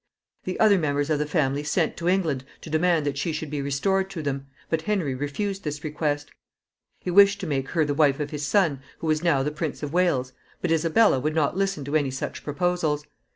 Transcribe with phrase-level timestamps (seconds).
[0.45, 3.61] The other members of the family sent to England to demand that she should be
[3.61, 6.31] restored to them, but Henry refused this request.
[7.01, 9.83] He wished to make her the wife of his son, who was now the Prince
[9.83, 13.05] of Wales, but Isabella would not listen to any such proposals.